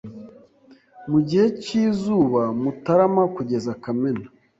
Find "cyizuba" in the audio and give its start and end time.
1.63-2.41